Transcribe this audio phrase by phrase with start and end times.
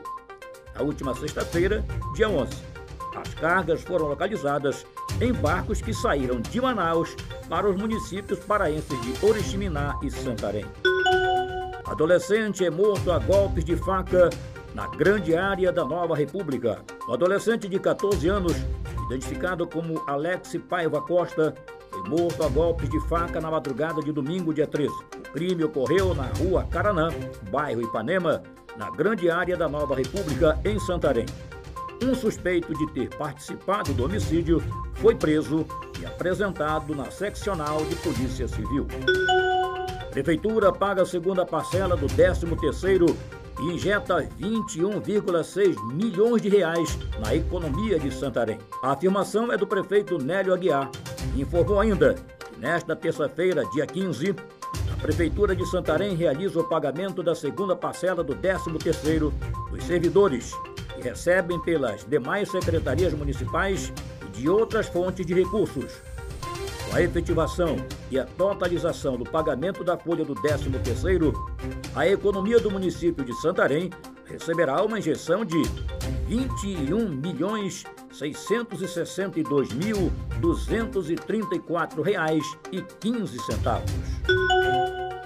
[0.74, 1.84] Na última sexta-feira,
[2.14, 2.75] dia 11,
[3.16, 4.86] as cargas foram localizadas
[5.20, 7.16] em barcos que saíram de Manaus
[7.48, 10.66] para os municípios paraenses de Oriximiná e Santarém.
[11.86, 14.28] Adolescente é morto a golpes de faca
[14.74, 16.82] na grande área da Nova República.
[17.08, 18.52] O adolescente de 14 anos,
[19.06, 21.54] identificado como Alex Paiva Costa,
[21.90, 24.92] foi morto a golpes de faca na madrugada de domingo, dia 13.
[24.92, 27.08] O crime ocorreu na rua Caranã,
[27.50, 28.42] bairro Ipanema,
[28.76, 31.26] na grande área da Nova República, em Santarém.
[32.02, 34.62] Um suspeito de ter participado do homicídio
[34.94, 35.66] foi preso
[36.00, 38.86] e apresentado na seccional de Polícia Civil.
[40.10, 43.14] Prefeitura paga a segunda parcela do 13º
[43.60, 48.58] e injeta 21,6 milhões de reais na economia de Santarém.
[48.82, 54.34] A afirmação é do prefeito Nélio Aguiar, que informou ainda que nesta terça-feira, dia 15,
[54.92, 59.32] a Prefeitura de Santarém realiza o pagamento da segunda parcela do 13º
[59.70, 60.52] dos servidores
[60.96, 63.92] que recebem pelas demais secretarias municipais
[64.26, 66.02] e de outras fontes de recursos.
[66.88, 67.76] Com a efetivação
[68.10, 71.34] e a totalização do pagamento da folha do 13º,
[71.94, 73.90] a economia do município de Santarém
[74.24, 75.70] receberá uma injeção de R$
[76.28, 83.90] 21 milhões 662 mil 234 reais e 15 centavos.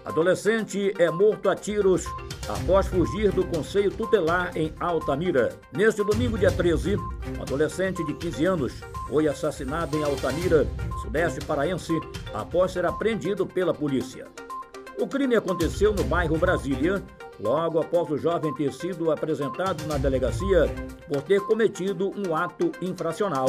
[0.05, 2.05] Adolescente é morto a tiros
[2.53, 5.59] após fugir do Conselho Tutelar em Altamira.
[5.73, 8.73] Neste domingo, dia 13, um adolescente de 15 anos
[9.09, 10.67] foi assassinado em Altamira,
[11.03, 11.93] sudeste paraense,
[12.35, 14.27] após ser apreendido pela polícia.
[14.99, 17.03] O crime aconteceu no bairro Brasília,
[17.39, 20.69] logo após o jovem ter sido apresentado na delegacia
[21.09, 23.49] por ter cometido um ato infracional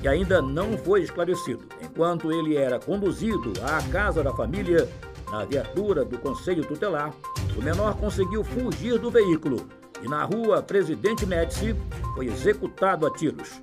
[0.00, 1.64] que ainda não foi esclarecido.
[1.80, 4.88] Enquanto ele era conduzido à casa da família,
[5.32, 7.12] na viatura do Conselho Tutelar,
[7.56, 9.66] o menor conseguiu fugir do veículo
[10.02, 11.76] e na rua Presidente Médici
[12.14, 13.60] foi executado a tiros.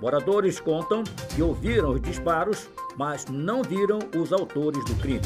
[0.00, 5.20] Moradores contam que ouviram os disparos, mas não viram os autores do crime.